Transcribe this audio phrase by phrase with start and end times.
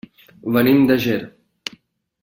[0.55, 1.21] Venim de Ger.